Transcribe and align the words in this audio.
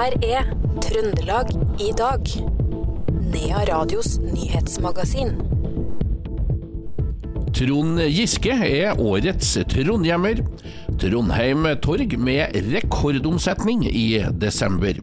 her 0.00 0.14
er 0.24 0.46
Trøndelag 0.80 1.50
i 1.82 1.90
dag. 1.92 2.28
Nea 3.32 3.64
Radios 3.68 4.14
nyhetsmagasin. 4.22 5.34
Trond 7.56 8.00
Giske 8.08 8.54
er 8.54 8.96
årets 9.02 9.50
trondhjemmer. 9.68 10.40
Trondheim 11.00 11.68
Torg 11.84 12.16
med 12.16 12.56
rekordomsetning 12.70 13.84
i 13.90 14.06
desember. 14.40 14.96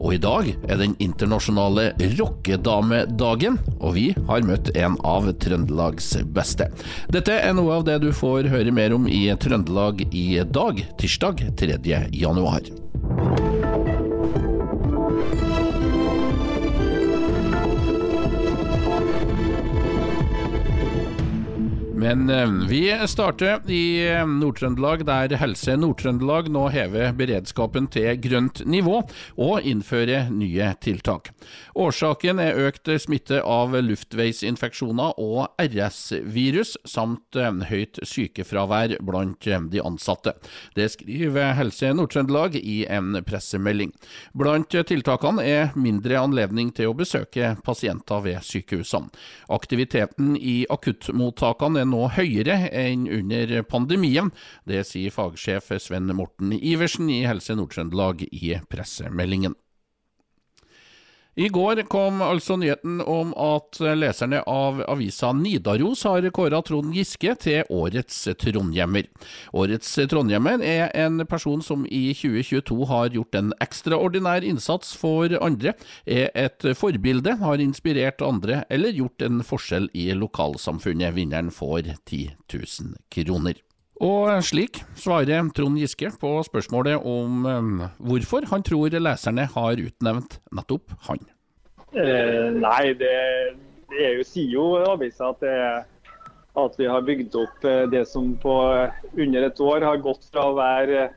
Og 0.00 0.16
i 0.16 0.20
dag 0.24 0.50
er 0.66 0.82
den 0.82 0.98
internasjonale 0.98 1.92
rockedamedagen, 2.18 3.62
og 3.78 3.94
vi 4.00 4.10
har 4.26 4.46
møtt 4.50 4.74
en 4.74 4.98
av 5.06 5.30
Trøndelags 5.44 6.16
beste. 6.34 6.72
Dette 7.14 7.38
er 7.38 7.54
noe 7.54 7.78
av 7.78 7.86
det 7.86 8.00
du 8.02 8.10
får 8.10 8.50
høre 8.50 8.74
mer 8.74 8.98
om 8.98 9.06
i 9.06 9.28
Trøndelag 9.38 10.08
i 10.10 10.28
dag, 10.42 10.86
tirsdag 10.98 11.50
3. 11.60 11.82
januar. 12.10 12.89
Men 22.00 22.30
eh, 22.30 22.50
vi 22.68 22.98
starter 23.06 23.60
i 23.70 24.08
eh, 24.08 24.26
Nord-Trøndelag, 24.26 25.02
der 25.04 25.34
Helse 25.36 25.74
Nord-Trøndelag 25.76 26.46
nå 26.48 26.62
hever 26.72 27.10
beredskapen 27.12 27.90
til 27.92 28.14
grønt 28.24 28.62
nivå 28.64 29.02
og 29.36 29.66
innfører 29.68 30.30
nye 30.32 30.70
tiltak. 30.80 31.28
Årsaken 31.76 32.40
er 32.40 32.56
økt 32.64 32.88
smitte 33.04 33.42
av 33.44 33.76
luftveisinfeksjoner 33.84 35.20
og 35.20 35.50
RS-virus, 35.60 36.78
samt 36.88 37.36
eh, 37.36 37.60
høyt 37.68 38.00
sykefravær 38.00 38.96
blant 39.04 39.44
de 39.44 39.84
ansatte. 39.84 40.32
Det 40.78 40.88
skriver 40.94 41.52
Helse 41.60 41.92
Nord-Trøndelag 41.92 42.56
i 42.62 42.78
en 42.88 43.20
pressemelding. 43.28 43.92
Blant 44.32 44.72
tiltakene 44.72 45.44
er 45.44 45.76
mindre 45.76 46.16
anledning 46.22 46.72
til 46.72 46.94
å 46.94 46.96
besøke 46.96 47.52
pasienter 47.66 48.24
ved 48.24 48.40
sykehusene. 48.46 49.12
Aktiviteten 49.52 50.32
i 50.40 50.62
akuttmottakene 50.72 51.84
er 51.84 51.89
nå 51.90 52.06
høyere 52.16 52.56
enn 52.72 53.06
under 53.10 53.56
pandemien. 53.68 54.30
Det 54.68 54.84
sier 54.88 55.14
fagsjef 55.14 55.72
Sven 55.82 56.10
Morten 56.16 56.54
Iversen 56.56 57.10
i 57.12 57.24
Helse 57.28 57.56
Nord-Trøndelag 57.58 58.24
i 58.30 58.56
pressemeldingen. 58.70 59.56
I 61.38 61.48
går 61.48 61.82
kom 61.86 62.18
altså 62.26 62.56
nyheten 62.58 62.98
om 63.06 63.30
at 63.38 63.78
leserne 63.94 64.40
av 64.50 64.80
avisa 64.90 65.30
Nidaros 65.32 66.02
har 66.08 66.26
kåra 66.34 66.58
Trond 66.66 66.90
Giske 66.96 67.36
til 67.38 67.70
årets 67.70 68.24
trondhjemmer. 68.42 69.06
Årets 69.54 69.92
trondhjemmer 70.10 70.64
er 70.66 70.90
en 70.98 71.22
person 71.30 71.62
som 71.62 71.86
i 71.86 72.10
2022 72.18 72.90
har 72.90 73.14
gjort 73.14 73.38
en 73.38 73.54
ekstraordinær 73.62 74.42
innsats 74.42 74.90
for 74.98 75.30
andre, 75.38 75.76
er 76.02 76.34
et 76.34 76.66
forbilde, 76.74 77.38
har 77.38 77.62
inspirert 77.62 78.26
andre 78.26 78.64
eller 78.68 78.98
gjort 78.98 79.22
en 79.22 79.44
forskjell 79.46 79.86
i 79.94 80.10
lokalsamfunnet. 80.18 81.14
Vinneren 81.14 81.54
får 81.54 81.94
10 82.10 82.24
000 82.50 82.96
kroner. 83.14 83.62
Og 84.00 84.30
slik 84.48 84.80
svarer 84.96 85.50
Trond 85.52 85.76
Giske 85.76 86.08
på 86.22 86.32
spørsmålet 86.46 87.04
om 87.04 87.44
um, 87.44 87.82
hvorfor 88.00 88.46
han 88.48 88.64
tror 88.64 88.96
leserne 88.96 89.44
har 89.52 89.82
utnevnt 89.82 90.38
nettopp 90.56 90.94
han. 91.08 91.20
Eh, 91.92 92.48
nei, 92.54 92.94
det, 92.96 93.12
det 93.92 94.10
jo, 94.16 94.24
sier 94.24 94.54
jo 94.54 94.66
avisa 94.88 95.34
at, 95.34 95.44
at, 96.56 96.80
vi 96.80 96.88
har 96.88 97.04
bygd 97.04 97.36
opp 97.42 97.68
eh, 97.68 97.84
det 97.92 98.06
som 98.08 98.32
på 98.40 98.56
under 99.18 99.48
et 99.50 99.60
år 99.60 99.84
har 99.84 100.00
gått 100.00 100.28
fra 100.30 100.48
å 100.48 100.56
være 100.56 101.10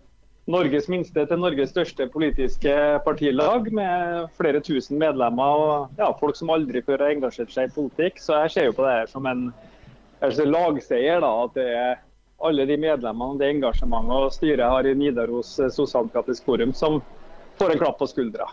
Norges 0.52 0.90
minste 0.92 1.24
til 1.24 1.40
Norges 1.40 1.72
største 1.72 2.10
politiske 2.12 2.74
partilag, 3.06 3.70
med 3.72 4.26
flere 4.36 4.60
tusen 4.60 5.00
medlemmer 5.00 5.60
og 5.62 6.02
ja, 6.02 6.10
folk 6.20 6.36
som 6.36 6.52
aldri 6.52 6.84
før 6.84 7.06
har 7.06 7.16
engasjert 7.16 7.54
seg 7.54 7.70
i 7.70 7.78
politikk. 7.78 8.20
Så 8.20 8.42
jeg 8.44 8.58
ser 8.58 8.68
jo 8.68 8.76
på 8.76 8.84
det 8.84 8.98
her 8.98 9.14
som 9.14 9.30
en 9.30 9.54
lagseier. 10.20 11.24
da, 11.24 11.32
at 11.46 11.56
det 11.56 11.70
er 11.72 12.02
alle 12.44 12.66
de 12.70 12.78
medlemmene, 12.80 13.40
det 13.40 13.52
engasjementet 13.56 14.28
og 14.28 14.34
styret 14.36 14.70
har 14.70 14.88
i 14.88 14.96
Nidaros 14.98 15.56
sosialdemokratisk 15.58 16.46
forum, 16.48 16.74
som 16.76 17.02
får 17.60 17.74
en 17.74 17.84
klapp 17.84 18.00
på 18.02 18.10
skuldra. 18.12 18.50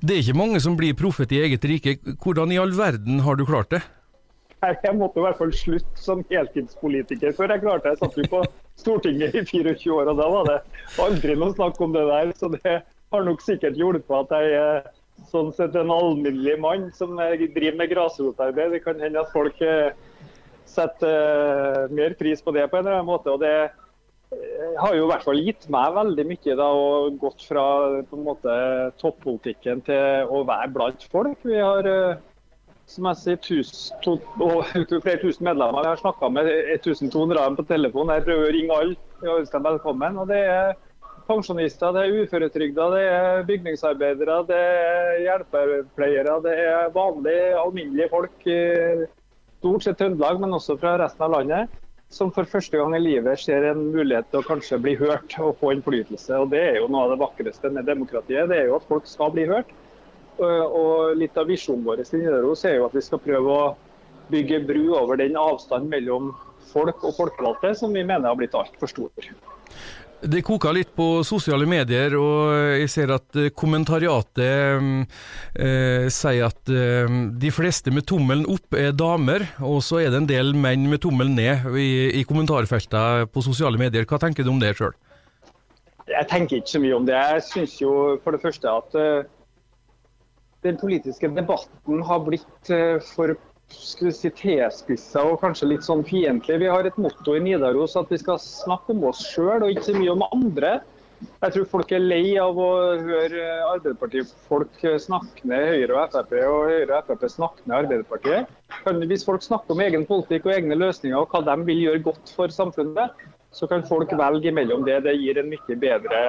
Det 0.00 0.16
er 0.16 0.22
ikke 0.22 0.38
mange 0.38 0.60
som 0.64 0.76
blir 0.78 0.96
proffet 0.96 1.32
i 1.36 1.42
eget 1.44 1.64
rike. 1.68 1.96
Hvordan 2.22 2.52
i 2.52 2.60
all 2.60 2.72
verden 2.76 3.20
har 3.24 3.36
du 3.36 3.44
klart 3.48 3.72
det? 3.74 3.82
Jeg 4.60 4.92
måtte 4.96 5.20
i 5.20 5.24
hvert 5.24 5.38
fall 5.38 5.52
slutte 5.56 6.00
som 6.00 6.20
heltidspolitiker 6.28 7.32
før 7.36 7.54
jeg 7.54 7.62
klarte 7.62 7.86
det. 7.86 7.92
Jeg 7.94 8.00
satt 8.02 8.18
jo 8.20 8.26
på 8.28 8.40
Stortinget 8.80 9.36
i 9.36 9.44
24 9.48 9.92
år, 9.96 10.10
og 10.12 10.20
da 10.20 10.26
var 10.32 10.48
det 10.48 10.56
aldri 11.00 11.36
noe 11.36 11.56
snakk 11.56 11.80
om 11.80 11.94
det 11.96 12.04
der. 12.08 12.32
Så 12.36 12.50
det 12.52 12.74
har 13.12 13.24
nok 13.24 13.44
sikkert 13.44 13.80
hjulpet 13.80 14.16
at 14.18 14.34
jeg 14.36 14.58
er 14.60 14.90
sånn 15.30 15.50
sett 15.56 15.76
en 15.76 15.92
alminnelig 15.92 16.56
mann 16.60 16.88
som 16.96 17.16
driver 17.16 17.76
med 17.80 17.92
grasrotarbeid. 17.92 18.76
Det 18.76 18.82
kan 18.84 19.00
hende 19.00 19.24
at 19.24 19.32
folk 19.32 19.60
eh, 19.64 19.96
setter 20.68 21.86
uh, 21.86 21.92
mer 21.94 22.16
pris 22.18 22.42
på 22.42 22.54
det 22.56 22.66
på 22.70 22.78
en 22.78 22.84
eller 22.86 23.00
annen 23.00 23.10
måte. 23.10 23.32
og 23.32 23.40
det 23.42 23.70
uh, 23.70 24.74
har 24.80 24.96
jo 24.96 25.04
i 25.04 25.10
hvert 25.10 25.26
fall 25.26 25.42
gitt 25.44 25.68
meg 25.72 25.94
veldig 25.96 26.26
mye 26.30 26.56
da, 26.62 26.68
og 26.70 27.20
gått 27.22 27.46
fra 27.48 27.66
på 28.08 28.18
en 28.18 28.26
måte 28.26 28.56
toppolitikken 29.02 29.84
til 29.86 30.28
å 30.30 30.42
være 30.48 30.74
blant 30.74 31.06
folk. 31.12 31.38
Vi 31.46 31.58
har 31.60 31.88
uh, 31.88 32.18
som 32.90 33.06
jeg 33.06 33.20
sier, 33.20 33.40
tusen, 33.44 33.98
to, 34.04 34.16
å, 34.42 34.50
flere 34.66 35.20
tusen 35.22 35.46
medlemmer. 35.46 35.84
Jeg 35.86 35.94
har 35.94 36.00
snakka 36.02 36.30
med 36.34 36.48
1200 36.50 37.38
av 37.38 37.50
dem 37.50 37.58
på 37.60 37.66
telefon. 37.68 38.10
Jeg 38.16 38.26
prøver 38.26 38.48
å 38.48 38.54
ringe 38.56 38.78
alle 38.82 38.96
og 39.28 39.42
ønske 39.42 39.58
dem 39.58 39.68
velkommen. 39.68 40.18
og 40.18 40.30
det 40.30 40.40
er 40.50 40.72
pensjonister, 41.30 41.92
det 41.94 42.02
er 42.02 42.24
uføretrygda, 42.24 42.88
det 42.94 43.02
er 43.06 43.44
bygningsarbeidere, 43.46 44.40
det 44.48 44.58
er 44.58 45.20
hjelpepleiere, 45.26 46.36
det 46.42 46.54
er 46.64 46.92
vanlige, 46.94 47.52
alminnelige 47.60 48.10
folk 48.10 48.48
stort 49.60 49.84
sett 49.84 49.98
Trøndelag, 50.00 50.40
men 50.40 50.56
også 50.56 50.78
fra 50.80 50.96
resten 51.00 51.26
av 51.26 51.34
landet, 51.34 51.74
som 52.10 52.32
for 52.34 52.48
første 52.48 52.78
gang 52.80 52.94
i 52.96 53.02
livet 53.02 53.38
ser 53.38 53.68
en 53.68 53.82
mulighet 53.92 54.26
til 54.32 54.40
å 54.40 54.46
kanskje 54.48 54.80
bli 54.82 54.96
hørt 54.98 55.36
og 55.38 55.60
få 55.60 55.74
innflytelse. 55.76 56.32
Og 56.40 56.48
Det 56.50 56.62
er 56.72 56.80
jo 56.80 56.88
noe 56.90 57.04
av 57.06 57.12
det 57.12 57.20
vakreste 57.20 57.70
med 57.70 57.86
demokratiet, 57.86 58.48
det 58.50 58.56
er 58.56 58.70
jo 58.70 58.78
at 58.80 58.88
folk 58.88 59.06
skal 59.06 59.30
bli 59.36 59.46
hørt. 59.50 59.70
Og 60.40 61.14
Litt 61.20 61.36
av 61.38 61.50
visjonen 61.52 61.84
vår 61.84 62.02
i 62.02 62.08
Nidaros 62.16 62.64
er 62.64 62.78
jo 62.80 62.88
at 62.88 62.96
vi 62.96 63.04
skal 63.04 63.22
prøve 63.22 63.54
å 63.54 63.70
bygge 64.32 64.62
bru 64.64 64.94
over 64.96 65.20
den 65.20 65.36
avstanden 65.36 65.92
mellom 65.92 66.32
folk 66.72 67.04
og 67.04 67.16
folkevalgte 67.18 67.74
som 67.76 67.92
vi 67.92 68.02
mener 68.06 68.30
har 68.30 68.38
blitt 68.38 68.56
altfor 68.56 68.90
stor. 68.90 69.30
Det 70.20 70.42
koker 70.44 70.74
litt 70.76 70.90
på 70.92 71.22
sosiale 71.24 71.64
medier, 71.64 72.12
og 72.20 72.52
jeg 72.76 72.88
ser 72.92 73.12
at 73.14 73.36
eh, 73.40 73.48
kommentariatet 73.56 74.42
eh, 75.56 76.08
sier 76.12 76.44
at 76.44 76.72
eh, 76.72 77.14
de 77.40 77.52
fleste 77.54 77.92
med 77.94 78.04
tommelen 78.10 78.44
opp 78.52 78.76
er 78.76 78.92
damer, 78.92 79.46
og 79.64 79.78
så 79.86 80.02
er 80.02 80.12
det 80.12 80.20
en 80.20 80.28
del 80.28 80.52
menn 80.52 80.84
med 80.92 81.00
tommelen 81.00 81.38
ned 81.38 81.70
i, 81.72 82.20
i 82.20 82.26
kommentarfeltene 82.28 83.30
på 83.32 83.44
sosiale 83.46 83.80
medier. 83.80 84.04
Hva 84.04 84.20
tenker 84.20 84.44
du 84.44 84.52
om 84.52 84.60
det 84.60 84.74
sjøl? 84.76 84.92
Jeg 86.10 86.28
tenker 86.28 86.60
ikke 86.60 86.74
så 86.74 86.82
mye 86.84 86.98
om 86.98 87.08
det. 87.08 87.16
Jeg 87.16 87.46
syns 87.48 87.80
jo 87.80 87.94
for 88.20 88.36
det 88.36 88.42
første 88.42 88.72
at 88.76 88.96
uh, 88.98 89.22
den 90.66 90.76
politiske 90.80 91.30
debatten 91.32 92.02
har 92.04 92.24
blitt 92.26 92.72
uh, 92.74 92.98
for 93.14 93.38
skulle 93.74 94.12
si, 94.14 94.30
tilspissa 94.34 95.24
og 95.26 95.40
kanskje 95.42 95.72
litt 95.72 95.86
sånn 95.86 96.04
fiendtlig. 96.06 96.60
Vi 96.62 96.70
har 96.70 96.86
et 96.86 96.98
motto 97.00 97.36
i 97.36 97.42
Nidaros 97.42 97.96
at 97.98 98.10
vi 98.12 98.18
skal 98.20 98.40
snakke 98.42 98.94
om 98.94 99.04
oss 99.10 99.22
sjøl 99.32 99.64
og 99.64 99.70
ikke 99.72 99.90
så 99.90 99.98
mye 99.98 100.14
om 100.14 100.26
andre. 100.30 100.80
Jeg 101.20 101.52
tror 101.52 101.66
folk 101.68 101.90
er 101.92 102.00
lei 102.00 102.36
av 102.40 102.56
å 102.56 102.68
høre 102.96 103.42
Arbeiderpartifolk 103.68 104.78
snakke 105.04 105.44
ned 105.48 105.66
Høyre 105.68 105.98
og 105.98 106.14
Frp, 106.14 106.32
og 106.48 106.70
Høyre 106.70 106.96
og 106.96 107.10
Frp 107.10 107.26
snakke 107.28 107.66
ned 107.66 107.76
Arbeiderpartiet. 107.82 108.54
Hvis 109.10 109.26
folk 109.28 109.44
snakker 109.44 109.76
om 109.76 109.82
egen 109.84 110.06
politikk 110.08 110.48
og 110.48 110.54
egne 110.54 110.78
løsninger 110.80 111.20
og 111.20 111.28
hva 111.34 111.42
de 111.44 111.58
vil 111.68 111.84
gjøre 111.84 112.02
godt 112.08 112.32
for 112.36 112.54
samfunnet, 112.54 113.12
så 113.52 113.68
kan 113.68 113.84
folk 113.84 114.12
velge 114.16 114.48
imellom 114.48 114.86
det. 114.86 115.02
Det 115.04 115.16
gir 115.18 115.42
en 115.42 115.52
mye 115.52 115.76
bedre 115.84 116.24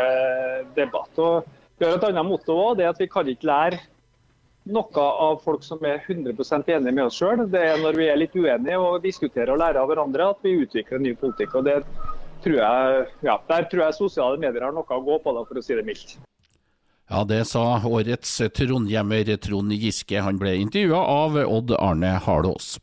debatt. 0.75 1.23
Og 1.23 1.47
vi 1.79 1.87
har 1.87 1.95
et 1.95 2.07
annet 2.09 2.27
motto 2.27 2.57
òg, 2.57 2.77
det 2.81 2.91
at 2.91 2.99
vi 2.99 3.07
kan 3.11 3.29
ikke 3.31 3.47
lære 3.47 3.79
noe 4.69 5.03
av 5.25 5.39
folk 5.43 5.63
som 5.65 5.81
er 5.85 6.01
100% 6.05 6.69
enige 6.69 6.93
med 6.93 7.05
oss 7.07 7.17
sjøl. 7.17 7.45
Det 7.49 7.61
er 7.61 7.79
når 7.81 7.97
vi 7.97 8.09
er 8.11 8.19
litt 8.19 8.35
uenige 8.35 8.79
og 8.79 9.01
diskuterer 9.05 9.53
og 9.53 9.61
lærer 9.61 9.81
av 9.81 9.89
hverandre 9.89 10.31
at 10.35 10.43
vi 10.45 10.59
utvikler 10.63 11.01
ny 11.01 11.15
politikk. 11.17 11.55
og 11.55 11.65
det 11.65 11.81
tror 12.43 12.57
jeg, 12.57 13.07
ja, 13.21 13.37
Der 13.47 13.63
tror 13.69 13.83
jeg 13.85 13.93
sosiale 13.93 14.37
medier 14.37 14.65
har 14.65 14.73
noe 14.73 14.85
å 14.85 15.01
gå 15.05 15.17
på, 15.21 15.33
da, 15.33 15.45
for 15.45 15.57
å 15.57 15.63
si 15.63 15.75
det 15.77 15.85
mildt. 15.85 16.17
Ja, 17.11 17.23
det 17.27 17.43
sa 17.49 17.81
årets 17.83 18.37
trondhjemmer 18.55 19.35
Trond 19.37 19.73
Giske. 19.73 20.21
Han 20.21 20.39
ble 20.39 20.55
intervjua 20.61 21.01
av 21.01 21.35
Odd 21.43 21.75
Arne 21.77 22.15
Harlås. 22.23 22.77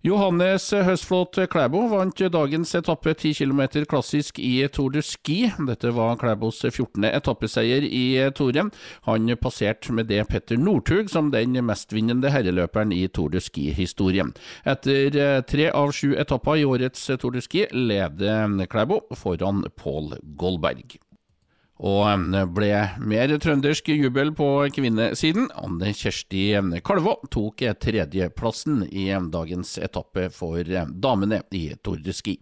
Johannes 0.00 0.64
Høstflot 0.72 1.36
Klæbo 1.52 1.82
vant 1.90 2.22
dagens 2.32 2.70
etappe 2.78 3.12
10 3.12 3.34
km 3.36 3.82
klassisk 3.84 4.38
i 4.40 4.62
Tour 4.72 4.94
de 4.94 5.02
Ski. 5.04 5.50
Dette 5.68 5.90
var 5.92 6.14
Klæbos 6.16 6.62
14. 6.62 7.04
etappeseier 7.04 7.84
i 7.84 8.16
Toren. 8.32 8.70
Han 9.04 9.28
passerte 9.36 9.92
med 9.92 10.08
det 10.08 10.22
Petter 10.30 10.56
Northug 10.56 11.12
som 11.12 11.28
den 11.34 11.60
mestvinnende 11.68 12.32
herreløperen 12.32 12.96
i 12.96 13.02
Tour 13.12 13.28
de 13.28 13.44
Ski-historien. 13.44 14.32
Etter 14.64 15.44
tre 15.44 15.68
av 15.68 15.92
sju 15.92 16.16
etapper 16.16 16.62
i 16.62 16.64
årets 16.64 17.04
Tour 17.20 17.36
de 17.36 17.44
Ski 17.44 17.68
leder 17.76 18.56
Klæbo 18.72 19.02
foran 19.12 19.66
Pål 19.76 20.14
Goldberg. 20.40 20.96
Og 21.80 22.26
det 22.34 22.42
ble 22.52 22.74
mer 23.08 23.32
trøndersk 23.40 23.88
jubel 23.94 24.34
på 24.36 24.48
kvinnesiden. 24.76 25.48
Anne 25.56 25.94
Kjersti 25.96 26.52
Kalvå 26.84 27.16
tok 27.32 27.64
tredjeplassen 27.80 28.84
i 28.90 29.08
dagens 29.32 29.78
etappe 29.80 30.28
for 30.34 30.60
damene 30.92 31.40
i 31.56 31.70
Tour 31.80 32.02
de 32.04 32.12
Ski. 32.12 32.36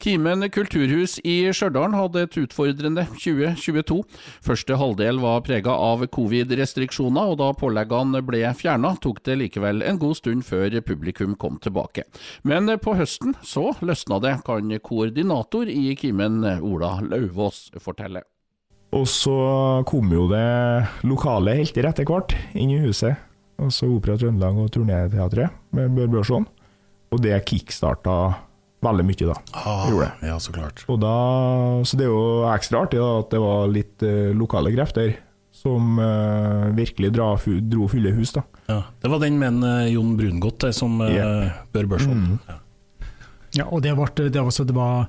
Kimen 0.00 0.46
kulturhus 0.48 1.18
i 1.28 1.50
Stjørdal 1.52 1.92
hadde 1.92 2.22
et 2.24 2.36
utfordrende 2.40 3.02
2022. 3.12 3.98
Første 4.46 4.78
halvdel 4.80 5.20
var 5.20 5.42
prega 5.44 5.74
av 5.76 6.06
covid-restriksjoner, 6.16 7.34
og 7.34 7.36
da 7.42 7.50
påleggene 7.52 8.22
ble 8.24 8.40
fjerna, 8.56 8.94
tok 9.04 9.20
det 9.28 9.36
likevel 9.42 9.84
en 9.84 10.00
god 10.00 10.16
stund 10.16 10.46
før 10.48 10.78
publikum 10.86 11.36
kom 11.36 11.60
tilbake. 11.60 12.06
Men 12.48 12.72
på 12.80 12.96
høsten 12.96 13.36
så 13.44 13.74
løsna 13.84 14.22
det, 14.24 14.38
kan 14.46 14.72
koordinator 14.80 15.68
i 15.68 15.92
Kimen, 16.00 16.46
Ola 16.64 16.96
Lauvås, 17.04 17.66
fortelle. 17.84 18.24
Og 18.96 19.04
så 19.06 19.36
kom 19.86 20.08
jo 20.16 20.30
det 20.32 20.46
lokale 21.06 21.60
helter 21.60 21.92
etter 21.92 22.08
hvert 22.08 22.32
inn 22.56 22.72
i 22.72 22.80
huset. 22.82 23.20
Altså 23.60 23.92
Opera 23.92 24.16
Trøndelag 24.16 24.56
og 24.64 24.72
Turneteatret 24.72 25.60
med 25.76 25.92
Bør 25.94 26.14
Børson. 26.16 26.48
Og 27.12 27.20
det 27.20 27.36
kickstarta 27.44 28.16
veldig 28.84 29.04
mye, 29.08 29.26
da. 29.28 29.34
Ah, 29.52 29.82
gjorde 29.90 30.06
det. 30.06 30.28
Ja, 30.30 30.38
så 30.40 30.54
klart. 30.56 30.84
Og 30.88 31.00
da, 31.02 31.14
så 31.84 31.98
det 32.00 32.06
er 32.06 32.12
jo 32.14 32.22
ekstra 32.52 32.84
artig 32.86 33.00
da, 33.02 33.10
at 33.20 33.34
det 33.34 33.42
var 33.42 33.68
litt 33.72 34.06
eh, 34.06 34.30
lokale 34.36 34.72
krefter 34.74 35.12
som 35.60 35.98
eh, 36.00 36.70
virkelig 36.78 37.10
dra, 37.12 37.34
dro 37.68 37.88
fulle 37.92 38.14
hus. 38.16 38.32
da. 38.38 38.44
Ja, 38.70 38.80
Det 39.02 39.10
var 39.12 39.20
den 39.20 39.36
med 39.40 39.48
en, 39.52 39.62
uh, 39.66 39.90
Jon 39.92 40.16
Brungot 40.16 40.64
som 40.72 41.00
uh, 41.02 41.10
Yeah. 41.12 41.52
bør 41.74 41.90
børson. 41.96 42.16
Mm. 42.24 42.38
Ja. 42.48 42.58
Ja, 43.58 43.64
og 43.66 43.82
det, 43.82 43.92
ble, 43.98 44.30
det, 44.30 44.40
var, 44.40 44.54
det 44.64 44.76
var 44.76 45.08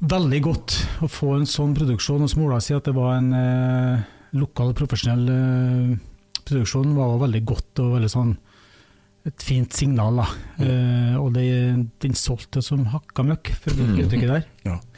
veldig 0.00 0.40
godt 0.42 0.76
å 1.04 1.08
få 1.10 1.34
en 1.36 1.48
sånn 1.48 1.74
produksjon. 1.76 2.24
Og 2.24 2.30
som 2.32 2.44
Ola 2.46 2.60
sier, 2.64 2.80
at 2.80 2.88
det 2.88 2.94
var 2.96 3.18
en 3.18 3.32
eh, 3.36 4.06
lokal, 4.40 4.72
profesjonell 4.78 5.26
eh, 5.34 5.90
produksjon, 6.48 6.94
var 6.96 7.18
veldig 7.20 7.42
godt 7.48 7.82
og 7.84 7.98
veldig 7.98 8.10
sånn 8.12 8.32
et 9.26 9.42
fint 9.44 9.72
signal. 9.76 10.16
da. 10.16 10.24
Eh, 10.64 11.16
og 11.20 11.34
det, 11.34 11.44
den 12.00 12.14
solgte 12.16 12.62
som 12.64 12.86
hakka 12.88 13.22
møkk, 13.26 13.50
for 13.60 13.70
å 13.70 13.76
bruke 13.76 13.96
Mm. 13.98 14.04
uttrykket 14.06 14.30
der. 14.32 14.44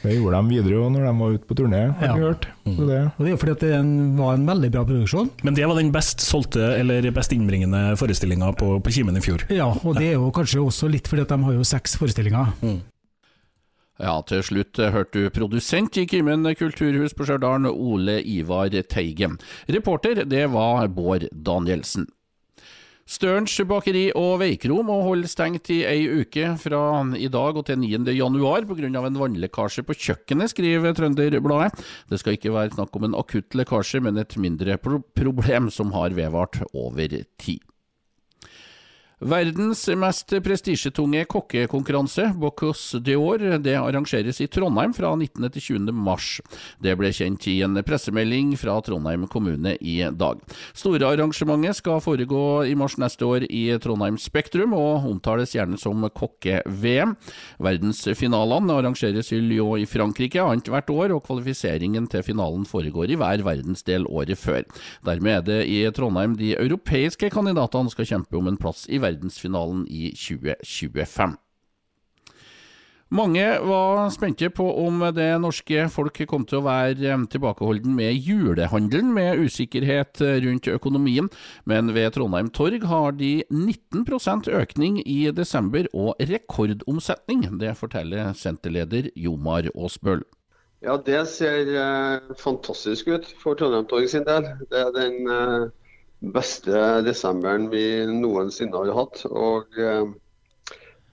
Det 0.03 0.13
gjorde 0.15 0.39
de 0.39 0.49
videre 0.53 0.71
jo 0.77 0.89
når 0.89 1.05
de 1.07 1.13
var 1.19 1.33
ute 1.35 1.47
på 1.47 1.55
turné, 1.59 1.81
har 1.97 2.07
Ja. 2.07 2.13
vi 2.15 2.21
hørt. 2.21 2.47
Mm. 2.65 2.77
det, 2.87 3.11
Og 3.17 3.19
det 3.19 3.27
er 3.27 3.33
jo 3.35 3.37
fordi 3.37 3.51
at 3.51 3.59
det 3.59 4.17
var 4.17 4.33
en 4.33 4.45
veldig 4.47 4.71
bra 4.71 4.83
produksjon. 4.85 5.29
Men 5.43 5.53
det 5.53 5.65
var 5.67 5.75
den 5.75 5.91
best 5.91 6.19
solgte, 6.19 6.79
eller 6.79 7.11
best 7.11 7.31
innbringende 7.33 7.97
forestillinga 7.97 8.55
på, 8.55 8.79
på 8.81 8.91
Kimen 8.91 9.17
i 9.17 9.19
fjor. 9.19 9.43
Ja, 9.51 9.67
og 9.83 9.95
det 9.95 10.07
er 10.09 10.13
jo 10.13 10.31
kanskje 10.31 10.63
også 10.63 10.89
litt 10.89 11.07
fordi 11.07 11.21
at 11.23 11.27
de 11.29 11.43
har 11.43 11.53
jo 11.53 11.63
seks 11.63 11.95
forestillinger. 11.97 12.53
Ja, 13.99 14.21
til 14.25 14.41
slutt 14.41 14.79
eh, 14.79 14.89
hørte 14.91 15.11
du 15.21 15.29
produsent 15.29 15.95
i 16.01 16.05
Kimen 16.09 16.43
kulturhus 16.57 17.13
på 17.13 17.25
Stjørdal, 17.27 17.67
Ole 17.69 18.21
Ivar 18.25 18.69
Teigen. 18.89 19.37
Reporter, 19.69 20.23
det 20.25 20.49
var 20.49 20.87
Bård 20.87 21.27
Danielsen. 21.31 22.07
Størens 23.03 23.51
bakeri 23.67 24.05
og 24.15 24.37
veikro 24.39 24.77
må 24.87 25.01
holde 25.03 25.27
stengt 25.27 25.67
i 25.75 25.81
ei 25.83 26.05
uke 26.21 26.53
fra 26.61 26.79
i 27.19 27.27
dag 27.27 27.57
og 27.59 27.65
til 27.67 27.81
9. 27.81 27.99
januar 28.15 28.63
pga. 28.69 28.87
en 28.87 29.19
vannlekkasje 29.19 29.83
på 29.83 29.97
kjøkkenet, 30.05 30.53
skriver 30.53 30.95
Trønderbladet. 30.95 31.83
Det 32.07 32.19
skal 32.21 32.37
ikke 32.37 32.53
være 32.55 32.71
snakk 32.77 32.95
om 32.95 33.09
en 33.09 33.19
akutt 33.19 33.59
lekkasje, 33.59 33.99
men 33.99 34.17
et 34.17 34.37
mindre 34.37 34.77
pro 34.77 35.01
problem 35.15 35.69
som 35.69 35.91
har 35.91 36.15
vedvart 36.15 36.63
over 36.71 37.19
tid. 37.37 37.59
Verdens 39.23 39.85
mest 39.95 40.33
prestisjetunge 40.43 41.21
kokkekonkurranse, 41.31 42.25
Bocuse 42.35 42.99
d'Or, 42.99 43.39
det 43.63 43.75
arrangeres 43.79 44.41
i 44.43 44.49
Trondheim 44.51 44.91
fra 44.95 45.13
19. 45.15 45.45
til 45.53 45.63
20. 45.77 45.93
mars. 45.95 46.41
Det 46.83 46.91
ble 46.99 47.11
kjent 47.15 47.45
i 47.47 47.53
en 47.63 47.79
pressemelding 47.87 48.51
fra 48.59 48.75
Trondheim 48.83 49.23
kommune 49.31 49.77
i 49.79 49.95
dag. 50.11 50.41
Store 50.75 51.07
arrangementet 51.13 51.79
skal 51.79 52.01
foregå 52.03 52.41
i 52.67 52.75
mars 52.75 52.97
neste 52.99 53.23
år 53.23 53.45
i 53.47 53.61
Trondheim 53.83 54.17
Spektrum, 54.19 54.75
og 54.75 55.07
omtales 55.07 55.55
gjerne 55.55 55.79
som 55.79 56.03
kokke-VM. 56.03 57.15
Verdensfinalene 57.63 58.75
arrangeres 58.75 59.31
i 59.31 59.39
Lyon 59.39 59.85
i 59.85 59.87
Frankrike 59.87 60.43
annethvert 60.43 60.91
år, 60.91 61.15
og 61.15 61.23
kvalifiseringen 61.29 62.11
til 62.11 62.27
finalen 62.27 62.67
foregår 62.67 63.15
i 63.15 63.19
hver 63.21 63.45
verdensdel 63.47 64.09
året 64.11 64.41
før. 64.41 64.67
Dermed 65.07 65.37
er 65.37 65.47
det 65.47 65.61
i 65.71 65.79
Trondheim 65.95 66.35
de 66.35 66.57
europeiske 66.57 67.31
kandidatene 67.31 67.95
skal 67.95 68.11
kjempe 68.15 68.41
om 68.41 68.51
en 68.51 68.59
plass 68.59 68.83
i 68.91 68.99
verdensfinalen 69.13 69.87
i 69.87 70.09
2025. 70.17 71.37
Mange 73.13 73.59
var 73.61 74.07
spente 74.09 74.47
på 74.49 74.65
om 74.87 75.03
det 75.13 75.27
norske 75.37 75.83
folk 75.93 76.15
kom 76.25 76.47
til 76.49 76.63
å 76.63 76.65
være 76.65 77.11
eh, 77.11 77.25
tilbakeholden 77.29 77.93
med 77.93 78.15
julehandelen, 78.25 79.11
med 79.13 79.43
usikkerhet 79.43 80.23
eh, 80.25 80.39
rundt 80.41 80.65
økonomien, 80.71 81.27
men 81.69 81.91
ved 81.93 82.15
Trondheim 82.15 82.49
Torg 82.49 82.87
har 82.89 83.13
de 83.19 83.43
19% 83.53 84.49
økning 84.49 84.97
i 85.05 85.27
desember 85.29 85.85
og 85.93 86.17
rekordomsetning. 86.25 87.45
Det 87.61 87.75
forteller 87.77 88.33
senterleder 88.33 89.11
Jomar 89.13 89.69
Aasbøl. 89.75 90.25
Ja, 90.81 90.97
det 90.97 91.21
ser 91.35 91.69
eh, 91.69 92.33
fantastisk 92.41 93.13
ut 93.13 93.29
for 93.43 93.61
Trondheim 93.61 93.85
Torg 93.93 94.09
sin 94.09 94.25
del. 94.25 94.49
Det 94.73 94.87
er 94.87 94.89
den 94.97 95.69
beste 96.31 96.83
desemberen 97.03 97.69
vi 97.71 97.83
noensinne 98.07 98.79
har 98.79 98.93
hatt. 98.95 99.23
Og 99.29 99.79
eh, 99.79 100.05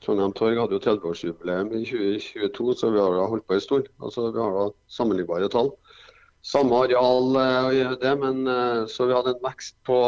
Trondheim 0.04 0.34
Torg 0.36 0.60
hadde 0.60 0.78
jo 0.78 0.82
30-årsjubileum 0.84 1.72
i 1.76 1.84
2022, 1.84 2.74
så 2.78 2.92
vi 2.94 3.02
har 3.02 3.16
da 3.16 3.28
holdt 3.30 3.46
på 3.48 3.56
en 3.56 3.64
stund. 3.64 3.88
Altså, 4.00 4.30
vi 4.30 4.42
har 4.42 4.54
da 4.56 4.68
sammenlignbare 4.92 5.50
tall. 5.52 5.72
Samme 6.46 6.84
areal 6.86 7.36
eh, 7.36 7.96
det, 8.00 8.14
men 8.22 8.46
eh, 8.48 8.84
så 8.88 9.08
vi 9.10 9.16
hadde 9.16 9.34
en 9.34 9.42
vekst 9.44 9.76
på 9.88 9.98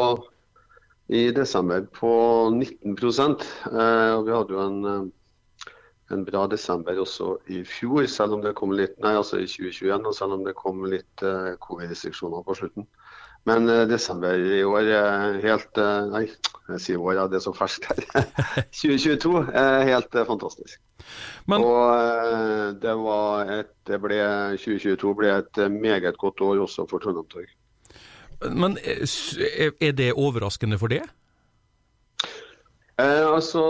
i 1.12 1.26
desember 1.34 1.82
på 1.92 2.12
19 2.54 2.94
eh, 2.94 4.12
og 4.14 4.28
Vi 4.28 4.32
hadde 4.32 4.54
jo 4.54 4.62
en 4.62 4.86
eh, 4.86 5.10
en 6.12 6.24
bra 6.24 6.46
desember 6.50 6.98
også 7.00 7.36
i 7.52 7.62
fjor, 7.64 8.04
selv 8.10 8.36
om 8.36 8.42
det 8.44 8.54
kom 8.58 8.74
litt, 8.76 8.94
nei, 9.02 9.14
altså 9.16 9.40
i 9.40 9.48
2021, 9.48 10.06
og 10.08 10.16
selv 10.16 10.36
om 10.36 10.44
det 10.46 10.54
kom 10.58 10.84
litt 10.88 11.24
eh, 11.24 11.54
covid-restriksjoner 11.64 12.44
på 12.46 12.56
slutten. 12.58 12.86
Men 13.48 13.68
eh, 13.68 13.84
desember 13.90 14.38
i 14.38 14.62
år 14.62 14.88
er 14.94 15.38
helt 15.42 15.78
eh, 15.80 16.10
Nei, 16.12 16.26
jeg 16.70 16.82
sier 16.84 17.00
år, 17.02 17.16
ja, 17.18 17.24
det 17.30 17.40
er 17.40 17.44
så 17.46 17.54
ferskt 17.56 17.88
her. 17.90 18.04
2022 18.82 19.32
er 19.50 19.88
helt 19.88 20.14
eh, 20.14 20.26
fantastisk. 20.28 20.78
Men- 21.50 21.64
og 21.66 21.88
eh, 21.96 22.68
det, 22.82 22.94
var 23.02 23.50
et, 23.50 23.72
det 23.90 23.98
ble, 24.04 24.20
2022 24.62 25.16
ble 25.18 25.32
et 25.40 25.58
eh, 25.64 25.72
meget 25.72 26.20
godt 26.22 26.44
år 26.46 26.62
også 26.68 26.86
for 26.90 27.02
Trondheim 27.02 27.26
Torg. 27.32 27.50
Men 28.50 28.78
eh, 28.86 29.02
er 29.80 29.98
det 29.98 30.12
overraskende 30.14 30.78
for 30.78 30.94
det? 30.94 31.02
Eh, 33.00 33.26
altså, 33.26 33.62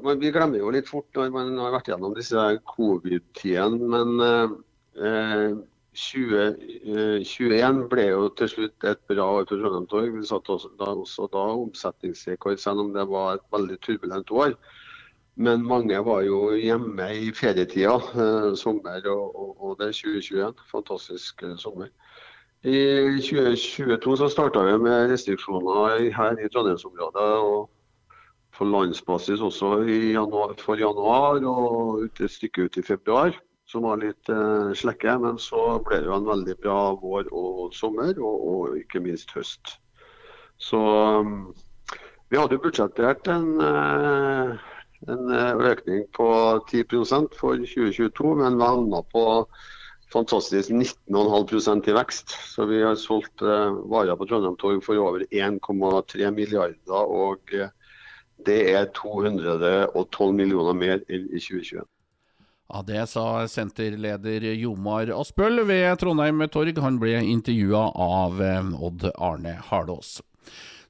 man, 0.00 0.20
Vi 0.20 0.32
glemmer 0.32 0.60
jo 0.60 0.72
litt 0.72 0.88
fort 0.88 1.08
når 1.16 1.32
man 1.34 1.52
har 1.60 1.76
vært 1.76 1.92
gjennom 1.92 2.16
disse 2.16 2.40
covid-tidene. 2.72 3.92
Men 3.94 4.26
eh, 4.96 5.56
2021 5.94 7.82
ble 7.90 8.06
jo 8.08 8.28
til 8.38 8.50
slutt 8.50 8.86
et 8.90 9.00
bra 9.10 9.26
år 9.38 9.46
for 9.48 9.60
Trondheim 9.60 9.86
Torg. 9.90 10.10
Vi 10.16 10.26
satte 10.28 10.54
også 10.54 10.70
da, 10.80 10.90
også 10.92 11.28
da 11.32 11.44
omsetningsrekord, 11.64 12.58
selv 12.62 12.82
om 12.84 12.90
det 12.94 13.06
var 13.10 13.34
et 13.34 13.46
veldig 13.54 13.78
turbulent 13.86 14.30
år. 14.30 14.56
Men 15.36 15.64
mange 15.66 15.98
var 16.06 16.22
jo 16.22 16.54
hjemme 16.54 17.06
i 17.18 17.30
ferietida, 17.34 17.94
eh, 18.14 18.50
sommer 18.58 19.06
og, 19.10 19.24
og, 19.34 19.54
og 19.58 19.78
det 19.80 19.88
er 19.88 19.96
2021. 20.00 20.66
Fantastisk 20.70 21.42
eh, 21.42 21.56
sommer. 21.58 21.88
I 22.64 22.76
2022 23.20 24.16
så 24.18 24.28
starta 24.32 24.62
vi 24.64 24.76
med 24.86 25.10
restriksjoner 25.12 26.10
her 26.14 26.38
i 26.38 26.48
Trondheimsområdet. 26.48 27.30
og 27.44 27.70
på 28.54 28.64
landsbasis 28.64 29.40
også 29.40 29.82
januar, 29.88 30.54
for 30.58 30.78
januar 30.78 31.42
og 31.42 32.04
et 32.04 32.30
stykke 32.30 32.68
ut 32.68 32.76
i 32.78 32.82
februar, 32.86 33.34
som 33.70 33.82
var 33.82 34.00
litt 34.02 34.28
eh, 34.28 34.72
slekke. 34.76 35.16
Men 35.22 35.38
så 35.42 35.78
ble 35.84 36.00
det 36.02 36.10
jo 36.10 36.18
en 36.18 36.28
veldig 36.28 36.56
bra 36.62 36.78
vår 37.00 37.30
og 37.32 37.74
sommer, 37.76 38.14
og, 38.20 38.48
og 38.50 38.78
ikke 38.80 39.02
minst 39.04 39.34
høst. 39.36 39.78
Så 40.60 40.78
um, 40.78 41.52
vi 42.30 42.38
hadde 42.38 42.60
budsjettert 42.62 43.28
en, 43.32 43.48
eh, 43.60 44.66
en 45.10 45.32
eh, 45.34 45.64
økning 45.72 46.04
på 46.16 46.28
10% 46.70 47.38
for 47.38 47.58
2022, 47.60 48.34
men 48.42 48.60
vi 48.60 48.68
havna 48.68 49.02
på 49.12 49.24
fantastisk 50.14 50.70
19,5 50.70 51.88
i 51.90 51.96
vekst. 51.96 52.36
Så 52.54 52.68
vi 52.70 52.84
har 52.84 52.94
solgt 53.00 53.42
varer 53.42 54.14
på 54.14 54.28
Trondheim 54.30 54.54
Torg 54.60 54.84
for 54.86 55.00
over 55.02 55.24
1,3 55.26 56.30
milliarder. 56.30 56.92
og 56.94 57.50
det 58.46 58.60
er 58.76 58.92
212 58.94 60.34
millioner 60.36 60.76
mer 60.76 61.00
enn 61.08 61.26
i 61.32 61.40
2021. 61.40 61.93
Ja, 62.68 62.82
Det 62.82 63.06
sa 63.06 63.46
senterleder 63.48 64.46
Jomar 64.56 65.10
Aspøl 65.20 65.60
ved 65.68 65.98
Trondheim 66.00 66.40
Torg. 66.48 66.78
Han 66.80 66.98
ble 67.02 67.18
intervjua 67.20 67.90
av 67.92 68.40
eh, 68.42 68.70
Odd 68.80 69.10
Arne 69.14 69.58
Hardås. 69.68 70.20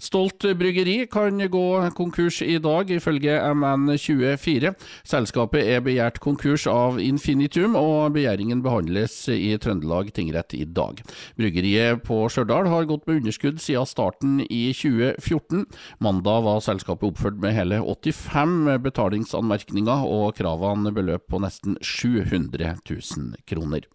Stolt 0.05 0.45
bryggeri 0.59 1.07
kan 1.09 1.39
gå 1.49 1.67
konkurs 1.97 2.43
i 2.43 2.59
dag, 2.59 2.91
ifølge 2.91 3.39
MN24. 3.55 4.75
Selskapet 5.07 5.65
er 5.65 5.85
begjært 5.87 6.21
konkurs 6.21 6.67
av 6.69 6.99
Infinitum, 7.01 7.77
og 7.79 8.13
begjæringen 8.17 8.61
behandles 8.65 9.17
i 9.33 9.55
Trøndelag 9.57 10.11
tingrett 10.17 10.57
i 10.59 10.67
dag. 10.67 11.01
Bryggeriet 11.39 12.05
på 12.05 12.21
Stjørdal 12.29 12.69
har 12.73 12.91
gått 12.91 13.07
med 13.09 13.23
underskudd 13.23 13.63
siden 13.65 13.89
starten 13.89 14.37
i 14.45 14.67
2014. 14.77 15.65
Mandag 16.05 16.45
var 16.51 16.61
selskapet 16.65 17.15
oppført 17.15 17.41
med 17.41 17.57
hele 17.57 17.81
85 17.81 18.77
betalingsanmerkninger, 18.85 20.05
og 20.05 20.37
kravene 20.37 20.93
beløp 20.95 21.31
på 21.31 21.41
nesten 21.41 21.79
700 21.81 22.77
000 22.91 23.45
kroner. 23.49 23.89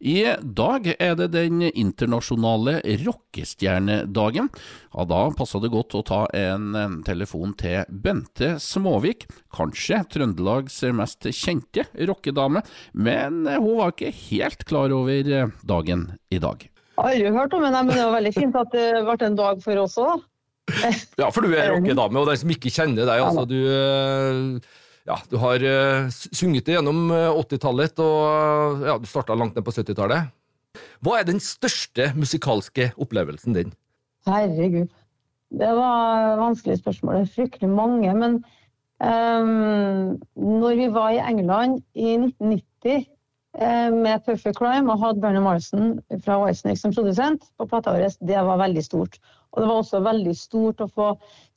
I 0.00 0.22
dag 0.40 0.86
er 0.96 1.16
det 1.18 1.26
den 1.34 1.60
internasjonale 1.68 2.78
rockestjernedagen. 3.02 4.48
Ja, 4.94 5.04
da 5.04 5.20
passa 5.36 5.60
det 5.60 5.68
godt 5.74 5.96
å 5.98 6.00
ta 6.08 6.22
en 6.32 7.02
telefon 7.04 7.52
til 7.60 7.84
Bente 7.92 8.54
Småvik, 8.64 9.26
kanskje 9.52 10.00
Trøndelags 10.08 10.80
mest 10.96 11.28
kjente 11.36 11.84
rockedame, 12.08 12.64
men 12.96 13.44
hun 13.44 13.76
var 13.82 13.92
ikke 13.92 14.14
helt 14.30 14.64
klar 14.64 14.94
over 14.96 15.52
dagen 15.68 16.08
i 16.32 16.40
dag. 16.40 16.64
Jeg 16.64 17.04
har 17.04 17.12
aldri 17.12 17.36
hørt 17.36 17.54
om 17.56 17.68
henne, 17.68 17.84
men 17.84 17.96
det 17.96 18.02
var 18.06 18.16
veldig 18.16 18.36
fint 18.36 18.60
at 18.60 18.74
det 18.76 18.88
ble 19.04 19.20
en 19.28 19.38
dag 19.38 19.64
for 19.64 19.84
oss 19.84 20.00
òg. 20.00 20.26
Ja, 21.20 21.28
for 21.28 21.44
du 21.44 21.52
er 21.52 21.70
rockedame, 21.74 22.20
og 22.20 22.28
den 22.32 22.40
som 22.40 22.56
ikke 22.56 22.72
kjenner 22.72 23.04
deg, 23.04 23.20
altså 23.20 23.44
du 23.48 23.60
ja, 25.08 25.16
du 25.30 25.38
har 25.40 25.62
uh, 25.64 26.10
sunget 26.12 26.68
det 26.68 26.76
gjennom 26.76 27.08
80-tallet, 27.12 28.02
og 28.04 28.84
ja, 28.86 28.98
du 29.00 29.08
starta 29.08 29.36
langt 29.38 29.56
ned 29.56 29.64
på 29.66 29.74
70-tallet. 29.74 30.30
Hva 31.00 31.18
er 31.18 31.28
den 31.28 31.40
største 31.42 32.10
musikalske 32.18 32.90
opplevelsen 33.00 33.56
din? 33.56 33.72
Herregud. 34.28 34.90
Det 35.50 35.70
var 35.74 36.36
vanskelige 36.38 36.42
vanskelig 36.44 36.78
spørsmål. 36.78 37.14
Det 37.14 37.22
er 37.22 37.34
fryktelig 37.34 37.70
mange. 37.70 38.12
Men 38.14 38.36
um, 39.02 40.20
når 40.60 40.76
vi 40.78 40.90
var 40.94 41.10
i 41.10 41.22
England 41.24 41.80
i 41.94 42.14
1990 42.14 43.08
uh, 43.58 43.90
med 43.96 44.24
Perfect 44.26 44.58
Crime 44.58 44.92
og 44.92 45.00
hadde 45.02 45.24
Bernie 45.24 45.42
Marson 45.42 45.98
fra 46.24 46.38
Whitesnake 46.42 46.78
som 46.78 46.94
produsent 46.94 47.48
på 47.58 47.66
plata 47.66 47.96
vår, 47.96 48.14
det 48.20 48.44
var 48.46 48.62
veldig 48.62 48.84
stort. 48.84 49.18
Og 49.50 49.62
det 49.62 49.66
var 49.66 49.80
også 49.80 50.00
veldig 50.04 50.32
stort 50.38 50.82
å 50.84 50.86
få 50.94 51.08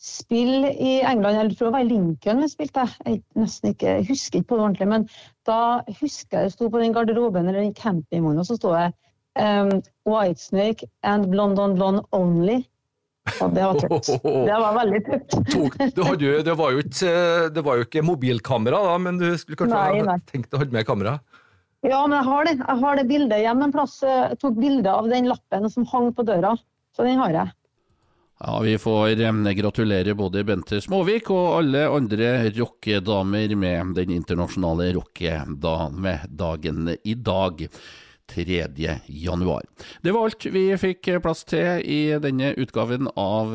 spille 0.01 0.71
i 0.73 0.95
England. 1.05 1.37
Jeg 1.37 1.57
tror 1.57 1.69
det 1.69 1.75
var 1.75 1.85
i 1.85 1.89
Lincoln 1.91 2.41
vi 2.41 2.49
spilte. 2.49 2.87
Jeg 3.05 3.21
nesten 3.37 3.73
ikke, 3.73 3.97
jeg 3.99 4.07
husker 4.09 4.39
ikke 4.39 4.49
på 4.49 4.57
det 4.57 4.65
ordentlig, 4.67 4.89
men 4.89 5.07
da 5.45 5.59
husker 6.01 6.39
jeg 6.39 6.49
jeg 6.49 6.55
sto 6.55 6.69
på 6.73 6.81
den 6.81 6.95
garderoben 6.95 7.45
eller 7.45 7.61
den 7.61 7.75
campingvogna, 7.77 8.41
og 8.41 8.49
så 8.49 8.57
sto 8.57 8.73
jeg 8.73 8.95
um, 9.37 9.75
Whitesnake 10.09 10.89
and 11.05 11.29
Blonde 11.29 11.61
on 11.61 11.77
Blonde 11.77 12.05
only. 12.17 12.63
Og 13.39 13.53
det 13.55 13.63
var 13.63 13.77
tøft. 13.79 14.09
Det 14.49 14.57
var 14.65 14.73
veldig 14.75 14.99
tøft. 15.05 15.37
det, 16.19 16.31
det, 16.43 16.57
var 16.59 16.73
jo 16.73 16.81
ikke, 16.83 17.13
det 17.55 17.63
var 17.63 17.79
jo 17.79 17.85
ikke 17.87 18.03
mobilkamera, 18.03 18.81
da, 18.89 18.97
men 18.99 19.21
du 19.21 19.29
skulle 19.39 19.61
kanskje 19.61 20.03
nei. 20.09 20.17
tenkt 20.27 20.51
å 20.51 20.59
holde 20.59 20.75
med 20.75 20.89
kamera? 20.89 21.19
Ja, 21.83 22.01
men 22.07 22.17
jeg 22.17 22.27
har 22.27 22.47
det. 22.47 22.53
Jeg 22.59 22.79
har 22.81 22.99
det 22.99 23.07
bildet 23.07 23.43
hjemme 23.43 23.67
en 23.67 23.75
plass. 23.75 23.95
Jeg 24.03 24.39
tok 24.41 24.59
bilde 24.59 24.91
av 24.91 25.07
den 25.11 25.27
lappen 25.31 25.67
som 25.71 25.87
hang 25.91 26.11
på 26.15 26.25
døra, 26.27 26.55
så 26.95 27.07
den 27.07 27.19
har 27.19 27.35
jeg. 27.35 27.55
Ja, 28.45 28.59
Vi 28.59 28.77
får 28.77 29.53
gratulere 29.53 30.13
både 30.13 30.43
Bente 30.43 30.81
Småvik 30.81 31.29
og 31.31 31.61
alle 31.61 31.85
andre 31.87 32.49
rockedamer 32.51 33.55
med 33.55 33.93
den 33.95 34.09
internasjonale 34.11 34.89
rockedamedagen 34.97 36.97
i 37.03 37.13
dag. 37.13 37.69
3. 38.27 38.67
januar. 39.07 39.63
Det 40.01 40.11
var 40.11 40.27
alt 40.27 40.45
vi 40.51 40.77
fikk 40.79 41.09
plass 41.23 41.43
til 41.47 41.83
i 41.83 42.19
denne 42.23 42.53
utgaven 42.55 43.07
av 43.19 43.51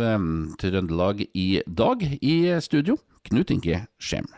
Trøndelag 0.60 1.24
i 1.34 1.62
dag. 1.66 2.04
I 2.20 2.60
studio, 2.60 2.96
Knut 3.28 3.50
Inge 3.50 3.86
Skjem. 3.98 4.28